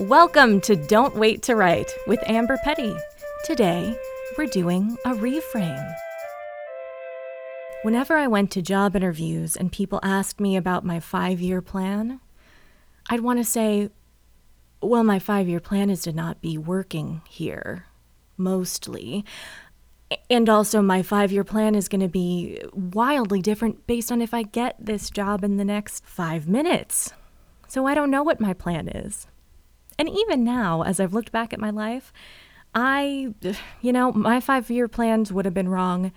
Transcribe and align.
Welcome 0.00 0.62
to 0.62 0.74
Don't 0.74 1.16
Wait 1.16 1.42
to 1.42 1.54
Write 1.54 1.92
with 2.06 2.18
Amber 2.26 2.56
Petty. 2.64 2.96
Today, 3.44 3.94
we're 4.38 4.46
doing 4.46 4.96
a 5.04 5.10
reframe. 5.10 5.94
Whenever 7.82 8.16
I 8.16 8.26
went 8.26 8.50
to 8.52 8.62
job 8.62 8.96
interviews 8.96 9.54
and 9.54 9.70
people 9.70 10.00
asked 10.02 10.40
me 10.40 10.56
about 10.56 10.84
my 10.84 10.98
five 10.98 11.42
year 11.42 11.60
plan, 11.60 12.20
I'd 13.10 13.20
want 13.20 13.38
to 13.38 13.44
say, 13.44 13.90
well, 14.80 15.04
my 15.04 15.18
five 15.18 15.46
year 15.46 15.60
plan 15.60 15.90
is 15.90 16.00
to 16.02 16.12
not 16.12 16.40
be 16.40 16.56
working 16.56 17.20
here, 17.28 17.84
mostly. 18.38 19.26
And 20.30 20.48
also, 20.48 20.80
my 20.80 21.02
five 21.02 21.30
year 21.30 21.44
plan 21.44 21.74
is 21.74 21.88
going 21.88 22.00
to 22.00 22.08
be 22.08 22.62
wildly 22.72 23.42
different 23.42 23.86
based 23.86 24.10
on 24.10 24.22
if 24.22 24.32
I 24.32 24.42
get 24.42 24.74
this 24.80 25.10
job 25.10 25.44
in 25.44 25.58
the 25.58 25.66
next 25.66 26.06
five 26.06 26.48
minutes. 26.48 27.12
So 27.68 27.86
I 27.86 27.94
don't 27.94 28.10
know 28.10 28.22
what 28.22 28.40
my 28.40 28.54
plan 28.54 28.88
is. 28.88 29.26
And 29.98 30.08
even 30.08 30.44
now, 30.44 30.82
as 30.82 31.00
I've 31.00 31.14
looked 31.14 31.32
back 31.32 31.52
at 31.52 31.60
my 31.60 31.70
life, 31.70 32.12
I, 32.74 33.34
you 33.80 33.92
know, 33.92 34.12
my 34.12 34.40
five 34.40 34.70
year 34.70 34.88
plans 34.88 35.32
would 35.32 35.44
have 35.44 35.54
been 35.54 35.68
wrong 35.68 36.12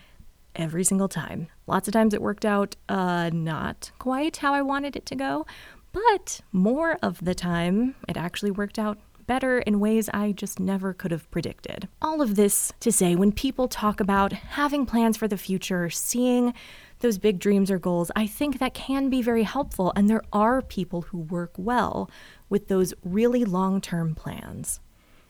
every 0.56 0.84
single 0.84 1.10
time. 1.10 1.48
Lots 1.68 1.88
of 1.88 1.94
times 1.94 2.14
it 2.14 2.22
worked 2.22 2.46
out 2.46 2.76
uh, 2.88 3.30
not 3.34 3.92
quite 4.00 4.38
how 4.38 4.54
I 4.54 4.62
wanted 4.62 4.96
it 4.96 5.06
to 5.08 5.16
go, 5.16 5.46
but 5.92 6.42
more 6.52 6.98
of 7.02 7.24
the 7.24 7.36
time 7.36 7.96
it 8.08 8.18
actually 8.18 8.52
worked 8.52 8.80
out 8.80 8.98
better 9.28 9.60
in 9.60 9.80
ways 9.80 10.10
I 10.14 10.32
just 10.32 10.60
never 10.60 10.94
could 10.94 11.12
have 11.12 11.30
predicted. 11.32 11.88
All 12.02 12.22
of 12.22 12.36
this 12.36 12.74
to 12.80 12.92
say, 12.92 13.16
when 13.16 13.32
people 13.32 13.68
talk 13.68 14.00
about 14.00 14.34
having 14.34 14.86
plans 14.86 15.18
for 15.18 15.28
the 15.28 15.38
future, 15.38 15.90
seeing 15.90 16.54
those 17.00 17.18
big 17.18 17.40
dreams 17.40 17.70
or 17.70 17.78
goals, 17.78 18.12
I 18.16 18.28
think 18.28 18.60
that 18.60 18.74
can 18.74 19.10
be 19.10 19.22
very 19.22 19.44
helpful. 19.44 19.92
And 19.96 20.10
there 20.10 20.24
are 20.32 20.62
people 20.62 21.04
who 21.04 21.20
work 21.20 21.54
well 21.58 22.10
with 22.50 22.68
those 22.68 22.94
really 23.04 23.46
long 23.46 23.82
term 23.82 24.16
plans. 24.16 24.80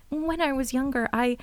When 0.09 0.41
I 0.41 0.53
was 0.53 0.73
younger, 0.73 1.07
I 1.11 1.37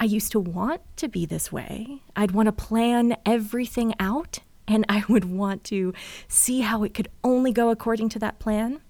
I 0.00 0.04
used 0.04 0.30
to 0.32 0.40
want 0.40 0.80
to 0.96 1.08
be 1.08 1.26
this 1.26 1.50
way. 1.50 2.02
I'd 2.14 2.30
want 2.30 2.46
to 2.46 2.52
plan 2.52 3.16
everything 3.26 3.94
out 3.98 4.38
and 4.68 4.84
I 4.88 5.02
would 5.08 5.24
want 5.24 5.64
to 5.64 5.92
see 6.28 6.60
how 6.60 6.84
it 6.84 6.94
could 6.94 7.08
only 7.24 7.52
go 7.52 7.70
according 7.70 8.10
to 8.10 8.18
that 8.20 8.38
plan. 8.38 8.80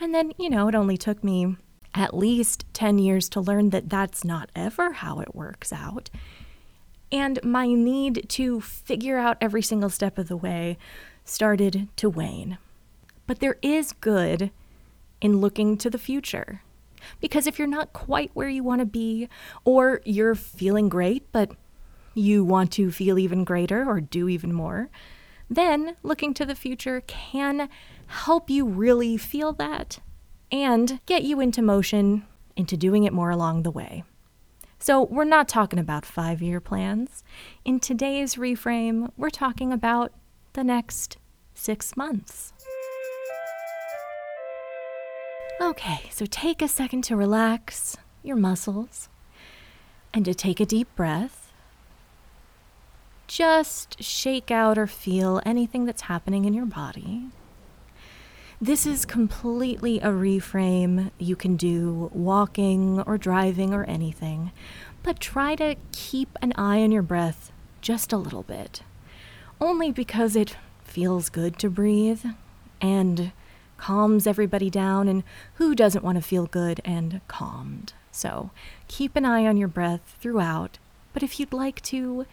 And 0.00 0.14
then, 0.14 0.32
you 0.38 0.48
know, 0.48 0.68
it 0.68 0.74
only 0.74 0.96
took 0.96 1.22
me 1.22 1.56
at 1.96 2.16
least 2.16 2.64
10 2.72 2.98
years 2.98 3.28
to 3.30 3.40
learn 3.40 3.70
that 3.70 3.88
that's 3.88 4.24
not 4.24 4.50
ever 4.54 4.92
how 4.92 5.20
it 5.20 5.34
works 5.34 5.72
out. 5.72 6.10
And 7.10 7.42
my 7.42 7.66
need 7.68 8.26
to 8.30 8.60
figure 8.60 9.18
out 9.18 9.38
every 9.40 9.62
single 9.62 9.90
step 9.90 10.18
of 10.18 10.28
the 10.28 10.36
way 10.36 10.76
started 11.24 11.88
to 11.96 12.10
wane. 12.10 12.58
But 13.26 13.40
there 13.40 13.56
is 13.62 13.92
good 13.92 14.50
in 15.20 15.40
looking 15.40 15.76
to 15.78 15.90
the 15.90 15.98
future. 15.98 16.62
Because 17.20 17.46
if 17.46 17.58
you're 17.58 17.68
not 17.68 17.92
quite 17.92 18.30
where 18.34 18.48
you 18.48 18.64
want 18.64 18.80
to 18.80 18.86
be, 18.86 19.28
or 19.64 20.00
you're 20.04 20.34
feeling 20.34 20.88
great, 20.88 21.30
but 21.32 21.52
you 22.14 22.44
want 22.44 22.72
to 22.72 22.90
feel 22.90 23.18
even 23.18 23.44
greater 23.44 23.88
or 23.88 24.00
do 24.00 24.28
even 24.28 24.52
more, 24.52 24.88
then 25.48 25.96
looking 26.02 26.34
to 26.34 26.44
the 26.44 26.54
future 26.54 27.02
can 27.06 27.68
help 28.06 28.50
you 28.50 28.64
really 28.66 29.16
feel 29.16 29.52
that 29.52 30.00
and 30.50 31.00
get 31.06 31.22
you 31.22 31.40
into 31.40 31.62
motion, 31.62 32.24
into 32.56 32.76
doing 32.76 33.04
it 33.04 33.12
more 33.12 33.30
along 33.30 33.62
the 33.62 33.70
way. 33.70 34.04
So, 34.78 35.02
we're 35.02 35.24
not 35.24 35.48
talking 35.48 35.78
about 35.78 36.04
five 36.04 36.42
year 36.42 36.60
plans. 36.60 37.24
In 37.64 37.80
today's 37.80 38.36
reframe, 38.36 39.10
we're 39.16 39.30
talking 39.30 39.72
about 39.72 40.12
the 40.52 40.62
next 40.62 41.16
six 41.54 41.96
months. 41.96 42.52
Okay, 45.60 46.10
so 46.10 46.26
take 46.26 46.60
a 46.60 46.68
second 46.68 47.02
to 47.04 47.16
relax 47.16 47.96
your 48.22 48.36
muscles 48.36 49.08
and 50.12 50.24
to 50.26 50.34
take 50.34 50.60
a 50.60 50.66
deep 50.66 50.94
breath. 50.94 51.52
Just 53.26 54.02
shake 54.02 54.50
out 54.50 54.76
or 54.76 54.86
feel 54.86 55.40
anything 55.46 55.86
that's 55.86 56.02
happening 56.02 56.44
in 56.44 56.52
your 56.52 56.66
body. 56.66 57.30
This 58.60 58.86
is 58.86 59.04
completely 59.04 60.00
a 60.00 60.06
reframe 60.06 61.10
you 61.18 61.36
can 61.36 61.56
do 61.56 62.10
walking 62.14 63.00
or 63.02 63.18
driving 63.18 63.74
or 63.74 63.84
anything, 63.84 64.50
but 65.02 65.20
try 65.20 65.54
to 65.56 65.76
keep 65.92 66.38
an 66.40 66.54
eye 66.56 66.82
on 66.82 66.90
your 66.90 67.02
breath 67.02 67.52
just 67.82 68.14
a 68.14 68.16
little 68.16 68.42
bit. 68.42 68.80
Only 69.60 69.92
because 69.92 70.34
it 70.34 70.56
feels 70.82 71.28
good 71.28 71.58
to 71.58 71.68
breathe 71.68 72.24
and 72.80 73.32
calms 73.76 74.26
everybody 74.26 74.70
down, 74.70 75.06
and 75.06 75.22
who 75.56 75.74
doesn't 75.74 76.04
want 76.04 76.16
to 76.16 76.22
feel 76.22 76.46
good 76.46 76.80
and 76.82 77.20
calmed? 77.28 77.92
So 78.10 78.52
keep 78.88 79.16
an 79.16 79.26
eye 79.26 79.46
on 79.46 79.58
your 79.58 79.68
breath 79.68 80.16
throughout, 80.18 80.78
but 81.12 81.22
if 81.22 81.38
you'd 81.38 81.52
like 81.52 81.82
to 81.82 82.24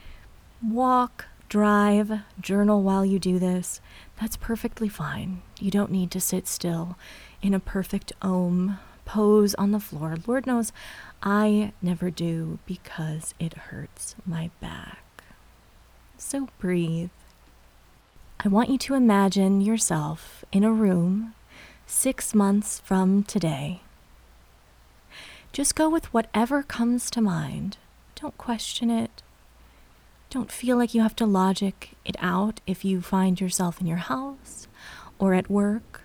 walk, 0.66 1.25
drive, 1.49 2.19
journal 2.39 2.81
while 2.81 3.05
you 3.05 3.19
do 3.19 3.39
this, 3.39 3.81
that's 4.19 4.37
perfectly 4.37 4.89
fine. 4.89 5.41
You 5.59 5.71
don't 5.71 5.91
need 5.91 6.11
to 6.11 6.21
sit 6.21 6.47
still 6.47 6.97
in 7.41 7.53
a 7.53 7.59
perfect 7.59 8.13
om 8.21 8.79
pose 9.05 9.53
on 9.55 9.71
the 9.71 9.79
floor. 9.79 10.17
Lord 10.25 10.47
knows 10.47 10.71
I 11.21 11.73
never 11.81 12.09
do 12.09 12.59
because 12.65 13.33
it 13.39 13.53
hurts 13.53 14.15
my 14.25 14.49
back. 14.61 15.23
So 16.17 16.47
breathe. 16.59 17.09
I 18.39 18.47
want 18.47 18.69
you 18.69 18.77
to 18.79 18.95
imagine 18.95 19.61
yourself 19.61 20.43
in 20.51 20.63
a 20.63 20.71
room 20.71 21.33
six 21.85 22.33
months 22.33 22.79
from 22.79 23.23
today. 23.23 23.81
Just 25.51 25.75
go 25.75 25.89
with 25.89 26.13
whatever 26.13 26.63
comes 26.63 27.11
to 27.11 27.21
mind. 27.21 27.77
Don't 28.15 28.37
question 28.37 28.89
it. 28.89 29.21
Don't 30.33 30.51
feel 30.51 30.77
like 30.77 30.95
you 30.95 31.01
have 31.03 31.16
to 31.17 31.27
logic 31.27 31.91
it 32.03 32.16
out 32.17 32.59
if 32.66 32.83
you 32.83 33.03
find 33.03 33.39
yourself 33.39 33.79
in 33.79 33.85
your 33.85 33.97
house 33.97 34.67
or 35.19 35.35
at 35.35 35.47
work 35.47 36.01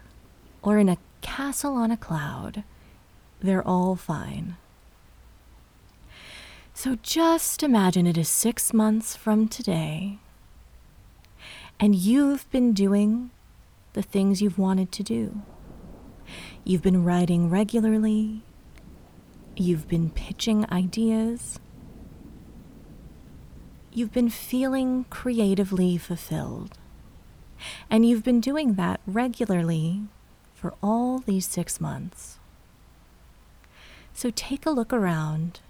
or 0.60 0.76
in 0.76 0.90
a 0.90 0.98
castle 1.22 1.72
on 1.76 1.90
a 1.90 1.96
cloud. 1.96 2.62
They're 3.40 3.66
all 3.66 3.96
fine. 3.96 4.58
So 6.74 6.98
just 7.02 7.62
imagine 7.62 8.06
it 8.06 8.18
is 8.18 8.28
six 8.28 8.74
months 8.74 9.16
from 9.16 9.48
today, 9.48 10.18
and 11.80 11.94
you've 11.94 12.50
been 12.50 12.74
doing 12.74 13.30
the 13.94 14.02
things 14.02 14.42
you've 14.42 14.58
wanted 14.58 14.92
to 14.92 15.02
do. 15.02 15.40
You've 16.64 16.82
been 16.82 17.02
writing 17.02 17.48
regularly, 17.48 18.42
you've 19.56 19.88
been 19.88 20.10
pitching 20.10 20.70
ideas, 20.70 21.58
you've 23.92 24.12
been 24.12 24.30
feeling 24.30 25.04
creatively 25.10 25.96
fulfilled. 25.96 26.78
And 27.90 28.06
you've 28.06 28.24
been 28.24 28.40
doing 28.40 28.74
that 28.74 29.00
regularly 29.06 30.02
for 30.54 30.74
all 30.82 31.18
these 31.18 31.46
six 31.46 31.80
months. 31.80 32.38
So 34.12 34.30
take 34.34 34.66
a 34.66 34.70
look 34.70 34.92
around 34.92 35.60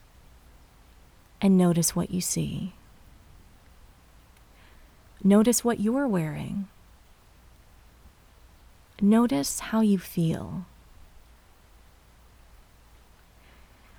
and 1.40 1.56
notice 1.56 1.94
what 1.94 2.10
you 2.10 2.20
see. 2.20 2.72
Notice 5.22 5.64
what 5.64 5.80
you're 5.80 6.06
wearing. 6.06 6.68
Notice 9.00 9.60
how 9.60 9.80
you 9.80 9.98
feel. 9.98 10.66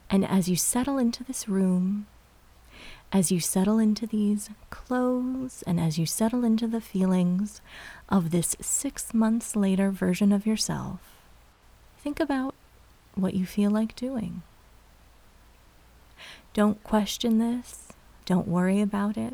And 0.09 0.25
as 0.25 0.49
you 0.49 0.55
settle 0.55 0.97
into 0.97 1.23
this 1.23 1.47
room, 1.47 2.07
as 3.11 3.31
you 3.31 3.39
settle 3.39 3.79
into 3.79 4.05
these 4.05 4.49
clothes 4.69 5.63
and 5.65 5.79
as 5.79 5.97
you 5.97 6.05
settle 6.05 6.43
into 6.43 6.67
the 6.67 6.81
feelings 6.81 7.61
of 8.07 8.29
this 8.31 8.55
six 8.61 9.13
months 9.13 9.55
later 9.55 9.89
version 9.89 10.31
of 10.31 10.45
yourself, 10.45 10.99
think 11.97 12.19
about 12.19 12.53
what 13.15 13.33
you 13.33 13.45
feel 13.45 13.71
like 13.71 13.95
doing. 13.95 14.43
Don't 16.53 16.83
question 16.83 17.39
this. 17.39 17.89
Don't 18.25 18.47
worry 18.47 18.81
about 18.81 19.17
it. 19.17 19.33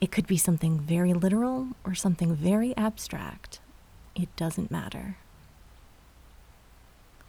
It 0.00 0.10
could 0.10 0.26
be 0.26 0.36
something 0.36 0.78
very 0.78 1.12
literal 1.14 1.68
or 1.84 1.94
something 1.94 2.34
very 2.34 2.76
abstract. 2.76 3.60
It 4.14 4.34
doesn't 4.36 4.70
matter. 4.70 5.16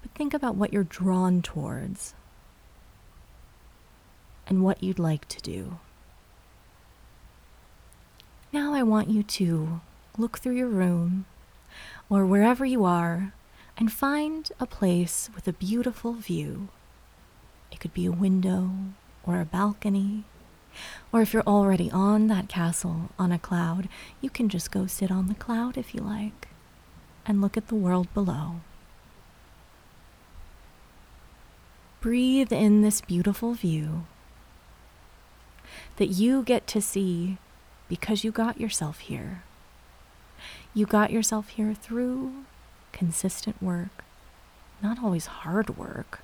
But 0.01 0.11
think 0.11 0.33
about 0.33 0.55
what 0.55 0.73
you're 0.73 0.83
drawn 0.83 1.41
towards 1.41 2.13
and 4.49 4.63
what 4.63 4.83
you'd 4.83 4.99
like 4.99 5.27
to 5.29 5.41
do. 5.41 5.79
Now 8.51 8.73
I 8.73 8.83
want 8.83 9.09
you 9.09 9.23
to 9.23 9.79
look 10.17 10.39
through 10.39 10.55
your 10.55 10.67
room 10.67 11.25
or 12.09 12.25
wherever 12.25 12.65
you 12.65 12.83
are 12.83 13.33
and 13.77 13.91
find 13.91 14.51
a 14.59 14.65
place 14.65 15.29
with 15.33 15.47
a 15.47 15.53
beautiful 15.53 16.13
view. 16.13 16.67
It 17.71 17.79
could 17.79 17.93
be 17.93 18.05
a 18.05 18.11
window 18.11 18.71
or 19.23 19.39
a 19.39 19.45
balcony. 19.45 20.25
Or 21.13 21.21
if 21.21 21.33
you're 21.33 21.43
already 21.43 21.89
on 21.91 22.27
that 22.27 22.49
castle 22.49 23.11
on 23.17 23.31
a 23.31 23.39
cloud, 23.39 23.87
you 24.19 24.29
can 24.29 24.49
just 24.49 24.71
go 24.71 24.87
sit 24.87 25.11
on 25.11 25.27
the 25.27 25.35
cloud 25.35 25.77
if 25.77 25.93
you 25.93 26.01
like 26.01 26.49
and 27.25 27.39
look 27.39 27.55
at 27.55 27.67
the 27.67 27.75
world 27.75 28.11
below. 28.13 28.61
breathe 32.01 32.53
in 32.53 32.81
this 32.81 33.01
beautiful 33.01 33.53
view 33.53 34.05
that 35.97 36.07
you 36.07 36.43
get 36.43 36.67
to 36.67 36.81
see 36.81 37.37
because 37.87 38.23
you 38.23 38.31
got 38.31 38.59
yourself 38.59 38.99
here. 38.99 39.43
You 40.73 40.85
got 40.85 41.11
yourself 41.11 41.49
here 41.49 41.73
through 41.73 42.45
consistent 42.91 43.61
work, 43.61 44.03
not 44.81 45.03
always 45.03 45.25
hard 45.25 45.77
work 45.77 46.21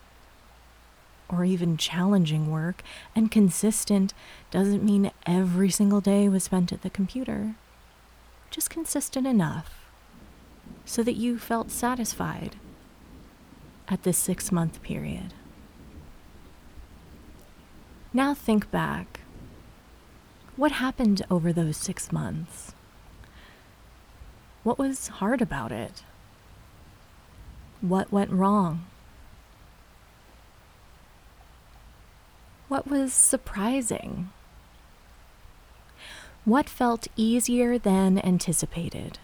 or 1.27 1.43
even 1.43 1.77
challenging 1.77 2.51
work. 2.51 2.83
And 3.15 3.31
consistent 3.31 4.13
doesn't 4.51 4.83
mean 4.83 5.11
every 5.25 5.69
single 5.69 6.01
day 6.01 6.29
was 6.29 6.43
spent 6.43 6.71
at 6.71 6.81
the 6.81 6.89
computer, 6.89 7.55
just 8.51 8.69
consistent 8.69 9.25
enough 9.25 9.85
so 10.85 11.03
that 11.03 11.15
you 11.15 11.39
felt 11.39 11.71
satisfied 11.71 12.55
at 13.87 14.03
this 14.03 14.17
six 14.17 14.51
month 14.51 14.81
period. 14.81 15.33
Now 18.13 18.33
think 18.33 18.71
back. 18.71 19.14
What 20.57 20.71
happened 20.73 21.21
over 21.29 21.51
those 21.51 21.75
six 21.75 22.13
months? 22.13 22.73
What 24.63 24.79
was 24.79 25.07
hard 25.07 25.41
about 25.41 25.73
it? 25.73 26.03
What 27.81 28.11
went 28.11 28.31
wrong? 28.31 28.85
What 32.69 32.87
was 32.87 33.13
surprising? 33.13 34.29
What 36.45 36.69
felt 36.69 37.07
easier 37.17 37.77
than 37.77 38.17
anticipated? 38.25 39.19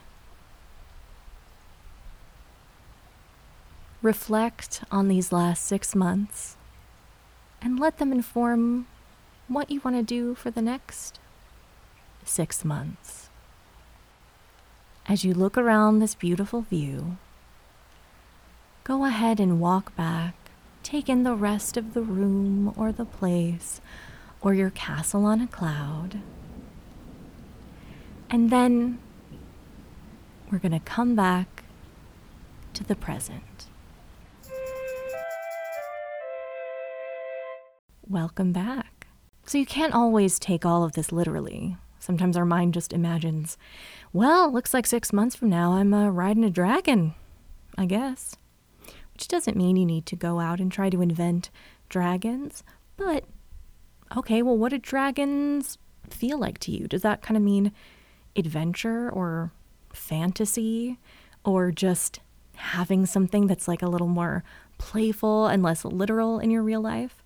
Reflect 4.01 4.83
on 4.91 5.07
these 5.07 5.31
last 5.31 5.63
six 5.65 5.95
months 5.95 6.57
and 7.61 7.79
let 7.79 7.99
them 7.99 8.11
inform 8.11 8.87
what 9.53 9.69
you 9.69 9.81
want 9.81 9.97
to 9.97 10.03
do 10.03 10.33
for 10.33 10.49
the 10.49 10.61
next 10.61 11.19
six 12.23 12.63
months. 12.63 13.29
As 15.07 15.25
you 15.25 15.33
look 15.33 15.57
around 15.57 15.99
this 15.99 16.15
beautiful 16.15 16.61
view, 16.61 17.17
go 18.85 19.03
ahead 19.03 19.39
and 19.39 19.59
walk 19.59 19.95
back. 19.95 20.35
Take 20.83 21.09
in 21.09 21.23
the 21.23 21.35
rest 21.35 21.75
of 21.75 21.93
the 21.93 22.01
room 22.01 22.73
or 22.77 22.91
the 22.91 23.05
place 23.05 23.81
or 24.39 24.53
your 24.53 24.69
castle 24.69 25.25
on 25.25 25.41
a 25.41 25.47
cloud. 25.47 26.19
And 28.29 28.49
then 28.49 28.99
we're 30.49 30.59
going 30.59 30.71
to 30.71 30.79
come 30.79 31.13
back 31.13 31.63
to 32.73 32.85
the 32.85 32.95
present. 32.95 33.67
Welcome 38.07 38.53
back. 38.53 38.90
So, 39.51 39.57
you 39.57 39.65
can't 39.65 39.93
always 39.93 40.39
take 40.39 40.65
all 40.65 40.85
of 40.85 40.93
this 40.93 41.11
literally. 41.11 41.75
Sometimes 41.99 42.37
our 42.37 42.45
mind 42.45 42.73
just 42.73 42.93
imagines, 42.93 43.57
well, 44.13 44.49
looks 44.49 44.73
like 44.73 44.87
six 44.87 45.11
months 45.11 45.35
from 45.35 45.49
now 45.49 45.73
I'm 45.73 45.93
uh, 45.93 46.07
riding 46.07 46.45
a 46.45 46.49
dragon, 46.49 47.15
I 47.77 47.85
guess. 47.85 48.37
Which 49.11 49.27
doesn't 49.27 49.57
mean 49.57 49.75
you 49.75 49.85
need 49.85 50.05
to 50.05 50.15
go 50.15 50.39
out 50.39 50.61
and 50.61 50.71
try 50.71 50.89
to 50.89 51.01
invent 51.01 51.49
dragons, 51.89 52.63
but 52.95 53.25
okay, 54.15 54.41
well, 54.41 54.57
what 54.57 54.69
do 54.69 54.77
dragons 54.77 55.77
feel 56.09 56.37
like 56.37 56.57
to 56.59 56.71
you? 56.71 56.87
Does 56.87 57.01
that 57.01 57.21
kind 57.21 57.35
of 57.35 57.43
mean 57.43 57.73
adventure 58.37 59.09
or 59.09 59.51
fantasy 59.91 60.97
or 61.43 61.71
just 61.71 62.21
having 62.55 63.05
something 63.05 63.47
that's 63.47 63.67
like 63.67 63.81
a 63.81 63.89
little 63.89 64.07
more 64.07 64.45
playful 64.77 65.47
and 65.47 65.61
less 65.61 65.83
literal 65.83 66.39
in 66.39 66.51
your 66.51 66.63
real 66.63 66.79
life? 66.79 67.20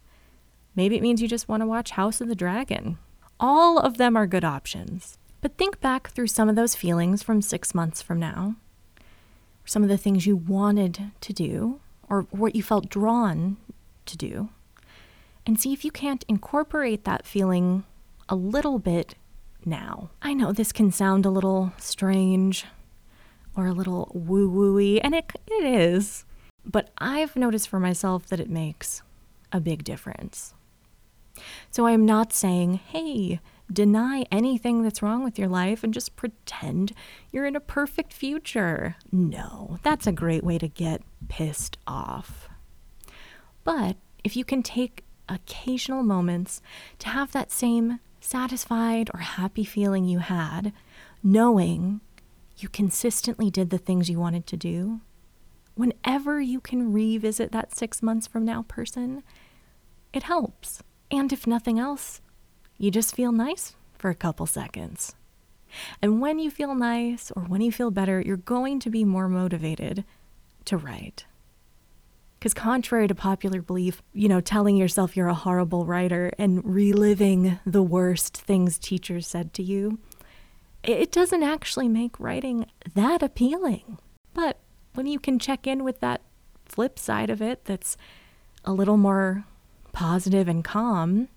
Maybe 0.76 0.96
it 0.96 1.02
means 1.02 1.22
you 1.22 1.28
just 1.28 1.48
want 1.48 1.62
to 1.62 1.68
watch 1.68 1.92
House 1.92 2.20
of 2.22 2.28
the 2.28 2.36
Dragon. 2.36 2.98
All 3.40 3.80
of 3.80 3.98
them 3.98 4.16
are 4.16 4.28
good 4.28 4.44
options. 4.44 5.18
But 5.42 5.58
think 5.58 5.80
back 5.80 6.10
through 6.10 6.28
some 6.28 6.50
of 6.50 6.56
those 6.56 6.76
feelings 6.76 7.22
from 7.22 7.42
six 7.42 7.76
months 7.76 8.02
from 8.02 8.20
now, 8.20 8.56
some 9.64 9.84
of 9.84 9.90
the 9.90 9.98
things 9.98 10.26
you 10.26 10.36
wanted 10.36 11.12
to 11.22 11.34
do, 11.34 11.80
or 12.10 12.24
what 12.32 12.56
you 12.56 12.64
felt 12.64 12.90
drawn 12.90 13.58
to 14.06 14.18
do, 14.18 14.50
and 15.46 15.60
see 15.60 15.72
if 15.72 15.86
you 15.86 15.92
can't 15.92 16.26
incorporate 16.28 17.04
that 17.04 17.26
feeling 17.26 17.84
a 18.28 18.36
little 18.36 18.80
bit 18.80 19.16
now. 19.64 20.10
I 20.22 20.34
know 20.34 20.52
this 20.52 20.72
can 20.72 20.92
sound 20.92 21.26
a 21.26 21.30
little 21.30 21.74
strange 21.78 22.66
or 23.56 23.68
a 23.68 23.72
little 23.72 24.12
woo 24.14 24.50
wooey, 24.50 25.00
and 25.04 25.14
it, 25.14 25.32
it 25.48 25.64
is, 25.64 26.26
but 26.66 26.90
I've 26.98 27.36
noticed 27.36 27.70
for 27.70 27.80
myself 27.80 28.26
that 28.28 28.40
it 28.40 28.50
makes 28.50 29.02
a 29.52 29.60
big 29.60 29.84
difference. 29.84 30.54
So 31.76 31.86
I 31.86 31.92
am 31.92 32.06
not 32.06 32.32
saying, 32.32 32.76
hey, 32.76 33.42
deny 33.70 34.24
anything 34.32 34.82
that's 34.82 35.02
wrong 35.02 35.26
with 35.26 35.38
your 35.38 35.50
life 35.50 35.84
and 35.84 35.94
just 35.94 36.16
pretend 36.16 36.94
you're 37.34 37.46
in 37.46 37.58
a 37.58 37.60
perfect 37.60 38.14
future. 38.14 38.96
No, 39.12 39.78
that's 39.84 40.08
a 40.08 40.14
great 40.14 40.46
way 40.46 40.58
to 40.58 40.70
get 40.70 41.02
pissed 41.28 41.78
off. 41.86 42.48
But 43.66 43.98
if 44.24 44.38
you 44.38 44.46
can 44.46 44.64
take 44.64 45.04
occasional 45.28 46.02
moments 46.02 46.62
to 47.00 47.10
have 47.10 47.34
that 47.34 47.52
same 47.52 48.00
satisfied 48.22 49.10
or 49.14 49.20
happy 49.20 49.66
feeling 49.66 50.06
you 50.06 50.20
had, 50.20 50.72
knowing 51.22 52.00
you 52.56 52.70
consistently 52.70 53.52
did 53.52 53.70
the 53.70 53.78
things 53.78 54.10
you 54.10 54.18
wanted 54.18 54.48
to 54.48 54.56
do, 54.56 55.02
whenever 55.74 56.40
you 56.40 56.62
can 56.62 56.94
revisit 56.94 57.52
that 57.52 57.76
six 57.76 58.02
months 58.02 58.28
from 58.28 58.46
now 58.46 58.62
person, 58.62 59.24
it 60.14 60.24
helps. 60.24 60.82
And 61.16 61.32
if 61.32 61.48
nothing 61.48 61.80
else, 61.80 62.20
you 62.78 62.92
just 62.92 63.16
feel 63.16 63.32
nice 63.32 63.74
for 63.98 64.10
a 64.10 64.16
couple 64.16 64.46
seconds. 64.46 65.16
And 66.02 66.20
when 66.20 66.40
you 66.40 66.52
feel 66.52 66.76
nice 66.76 67.32
or 67.32 67.44
when 67.44 67.62
you 67.62 67.72
feel 67.72 67.90
better, 67.90 68.20
you're 68.20 68.36
going 68.36 68.82
to 68.82 68.90
be 68.90 69.06
more 69.06 69.30
motivated 69.30 70.04
to 70.66 70.76
write. 70.76 71.26
Because, 72.38 72.54
contrary 72.54 73.08
to 73.08 73.16
popular 73.16 73.62
belief, 73.62 74.02
you 74.12 74.28
know, 74.28 74.42
telling 74.42 74.76
yourself 74.76 75.16
you're 75.16 75.30
a 75.30 75.34
horrible 75.34 75.86
writer 75.86 76.34
and 76.38 76.62
reliving 76.66 77.60
the 77.66 77.82
worst 77.82 78.36
things 78.36 78.78
teachers 78.78 79.26
said 79.26 79.54
to 79.54 79.64
you, 79.64 80.00
it 80.84 81.14
doesn't 81.14 81.44
actually 81.44 81.88
make 81.88 82.20
writing 82.20 82.66
that 82.94 83.24
appealing. 83.24 84.00
But 84.34 84.60
when 84.96 85.08
you 85.08 85.18
can 85.18 85.40
check 85.40 85.66
in 85.66 85.86
with 85.86 86.02
that 86.02 86.22
flip 86.66 87.00
side 87.00 87.30
of 87.30 87.42
it 87.42 87.64
that's 87.66 87.96
a 88.64 88.74
little 88.74 88.98
more 88.98 89.46
positive 89.96 90.48
and 90.48 90.64
calm, 90.64 91.30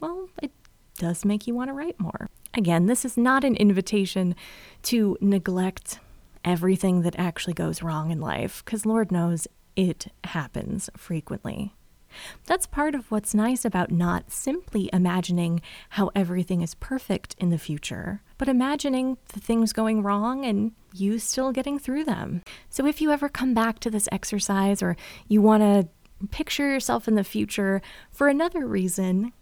well, 0.00 0.28
it 0.42 0.52
does 0.96 1.24
make 1.24 1.46
you 1.46 1.54
want 1.54 1.68
to 1.68 1.74
write 1.74 1.98
more. 2.00 2.28
Again, 2.54 2.86
this 2.86 3.04
is 3.04 3.18
not 3.18 3.44
an 3.44 3.56
invitation 3.56 4.34
to 4.84 5.18
neglect 5.20 5.98
everything 6.44 7.02
that 7.02 7.18
actually 7.18 7.52
goes 7.52 7.82
wrong 7.82 8.10
in 8.10 8.20
life, 8.20 8.64
because 8.64 8.86
Lord 8.86 9.12
knows 9.12 9.46
it 9.76 10.06
happens 10.24 10.88
frequently. 10.96 11.74
That's 12.46 12.66
part 12.66 12.94
of 12.94 13.10
what's 13.10 13.34
nice 13.34 13.64
about 13.64 13.90
not 13.90 14.32
simply 14.32 14.90
imagining 14.92 15.60
how 15.90 16.10
everything 16.14 16.60
is 16.60 16.74
perfect 16.74 17.36
in 17.38 17.50
the 17.50 17.58
future, 17.58 18.22
but 18.36 18.48
imagining 18.48 19.16
the 19.32 19.40
things 19.40 19.72
going 19.72 20.02
wrong 20.02 20.44
and 20.44 20.72
you 20.92 21.18
still 21.18 21.52
getting 21.52 21.78
through 21.78 22.04
them. 22.04 22.42
So 22.68 22.84
if 22.86 23.00
you 23.00 23.12
ever 23.12 23.28
come 23.28 23.54
back 23.54 23.78
to 23.80 23.90
this 23.90 24.08
exercise 24.10 24.82
or 24.82 24.96
you 25.28 25.40
want 25.40 25.62
to 25.62 25.88
picture 26.30 26.68
yourself 26.68 27.08
in 27.08 27.14
the 27.14 27.24
future 27.24 27.80
for 28.10 28.28
another 28.28 28.66
reason, 28.66 29.32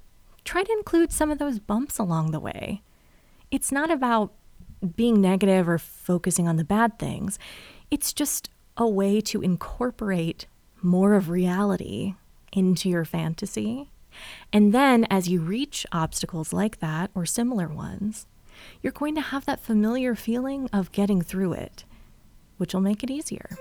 try 0.44 0.62
to 0.62 0.72
include 0.72 1.12
some 1.12 1.30
of 1.30 1.38
those 1.38 1.58
bumps 1.58 1.98
along 1.98 2.30
the 2.30 2.40
way. 2.40 2.82
It's 3.50 3.72
not 3.72 3.90
about 3.90 4.32
being 4.96 5.20
negative 5.20 5.68
or 5.68 5.78
focusing 5.78 6.46
on 6.46 6.56
the 6.56 6.64
bad 6.64 6.98
things, 6.98 7.38
it's 7.90 8.12
just 8.12 8.50
a 8.76 8.88
way 8.88 9.20
to 9.20 9.42
incorporate 9.42 10.46
more 10.82 11.14
of 11.14 11.28
reality 11.28 12.14
into 12.52 12.88
your 12.88 13.04
fantasy. 13.04 13.90
And 14.52 14.72
then 14.72 15.06
as 15.10 15.28
you 15.28 15.40
reach 15.40 15.86
obstacles 15.92 16.52
like 16.52 16.78
that 16.78 17.10
or 17.14 17.26
similar 17.26 17.68
ones, 17.68 18.26
you're 18.82 18.92
going 18.92 19.14
to 19.14 19.20
have 19.20 19.46
that 19.46 19.60
familiar 19.60 20.14
feeling 20.14 20.68
of 20.72 20.92
getting 20.92 21.22
through 21.22 21.54
it, 21.54 21.84
which 22.56 22.74
will 22.74 22.80
make 22.80 23.02
it 23.02 23.10
easier. 23.10 23.56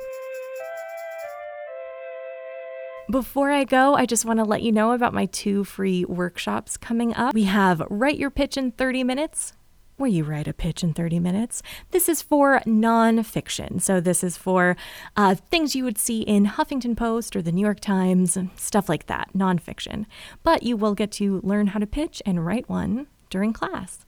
Before 3.09 3.51
I 3.51 3.63
go, 3.63 3.95
I 3.95 4.05
just 4.05 4.25
want 4.25 4.39
to 4.39 4.43
let 4.43 4.63
you 4.63 4.73
know 4.73 4.91
about 4.91 5.13
my 5.13 5.27
two 5.27 5.63
free 5.63 6.03
workshops 6.03 6.75
coming 6.75 7.15
up. 7.15 7.33
We 7.33 7.45
have 7.45 7.81
Write 7.89 8.17
Your 8.17 8.29
Pitch 8.29 8.57
in 8.57 8.73
30 8.73 9.05
Minutes, 9.05 9.53
where 9.95 10.09
you 10.09 10.25
write 10.25 10.45
a 10.45 10.53
pitch 10.53 10.83
in 10.83 10.93
30 10.93 11.21
minutes. 11.21 11.63
This 11.91 12.09
is 12.09 12.21
for 12.21 12.59
nonfiction. 12.65 13.81
So, 13.81 14.01
this 14.01 14.25
is 14.25 14.35
for 14.35 14.75
uh, 15.15 15.35
things 15.35 15.73
you 15.73 15.85
would 15.85 15.97
see 15.97 16.23
in 16.23 16.47
Huffington 16.47 16.97
Post 16.97 17.33
or 17.37 17.41
the 17.41 17.53
New 17.53 17.61
York 17.61 17.79
Times, 17.79 18.37
stuff 18.57 18.89
like 18.89 19.05
that, 19.05 19.29
nonfiction. 19.33 20.05
But 20.43 20.63
you 20.63 20.75
will 20.75 20.93
get 20.93 21.13
to 21.13 21.39
learn 21.45 21.67
how 21.67 21.79
to 21.79 21.87
pitch 21.87 22.21
and 22.25 22.45
write 22.45 22.67
one 22.67 23.07
during 23.29 23.53
class. 23.53 24.06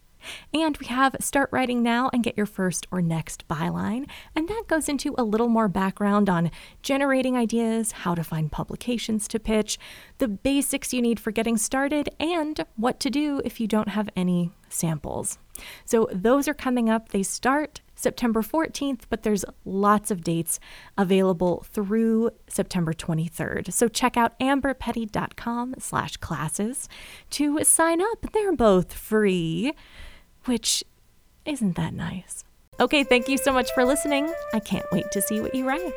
And 0.54 0.78
we 0.78 0.88
have 0.88 1.16
Start 1.20 1.50
Writing 1.52 1.84
Now 1.84 2.10
and 2.14 2.24
Get 2.24 2.38
Your 2.38 2.46
First 2.46 2.88
or 2.92 3.02
Next 3.02 3.48
Byline. 3.48 4.08
And 4.36 4.48
that 4.48 4.64
goes 4.68 4.90
into 4.90 5.16
a 5.18 5.24
little 5.24 5.50
more 5.50 5.68
background 5.68 6.30
on 6.30 6.52
generating 6.82 7.38
ideas, 7.38 7.92
how 7.92 8.16
to 8.16 8.24
find 8.24 8.52
publications 8.52 9.28
to 9.30 9.40
pitch, 9.40 9.78
the 10.18 10.28
basics 10.28 10.94
you 10.94 11.02
need 11.02 11.20
for 11.20 11.32
getting 11.32 11.58
started, 11.58 12.10
and 12.20 12.66
what 12.76 13.00
to 13.00 13.10
do 13.10 13.42
if 13.46 13.60
you 13.60 13.68
don't 13.68 13.90
have 13.90 14.10
any 14.16 14.52
samples. 14.70 15.38
So 15.86 16.08
those 16.12 16.48
are 16.48 16.54
coming 16.54 16.90
up. 16.90 17.10
They 17.10 17.24
start 17.24 17.82
September 17.96 18.42
14th, 18.42 19.02
but 19.10 19.24
there's 19.24 19.44
lots 19.66 20.10
of 20.10 20.24
dates 20.24 20.60
available 20.98 21.66
through 21.70 22.32
September 22.48 22.94
23rd. 22.94 23.74
So 23.74 23.88
check 23.90 24.16
out 24.16 24.40
amberpetty.com 24.40 25.76
slash 25.80 26.16
classes 26.18 26.88
to 27.32 27.64
sign 27.66 28.02
up. 28.02 28.32
They're 28.32 28.56
both 28.56 28.94
free, 28.94 29.74
which 30.46 30.84
isn't 31.46 31.76
that 31.76 31.94
nice? 31.94 32.44
Okay, 32.80 33.04
thank 33.04 33.28
you 33.28 33.38
so 33.38 33.52
much 33.52 33.70
for 33.74 33.84
listening. 33.84 34.34
I 34.54 34.60
can't 34.60 34.86
wait 34.92 35.12
to 35.12 35.22
see 35.22 35.42
what 35.42 35.54
you 35.54 35.68
write. 35.68 35.92